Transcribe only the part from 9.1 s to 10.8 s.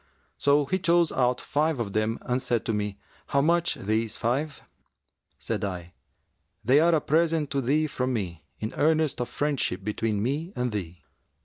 of friendship between me and